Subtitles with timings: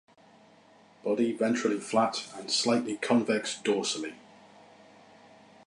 [1.03, 4.15] Body ventrally flat and slightly convex dorsally.